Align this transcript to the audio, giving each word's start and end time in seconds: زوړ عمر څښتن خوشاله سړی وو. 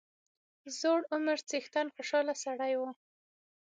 زوړ 0.79 0.99
عمر 1.13 1.37
څښتن 1.49 1.87
خوشاله 1.95 2.33
سړی 2.43 2.73
وو. 2.79 2.89